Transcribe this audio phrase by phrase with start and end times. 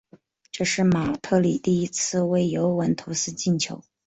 [0.51, 3.83] 这是马特里第一次为尤文图斯进球。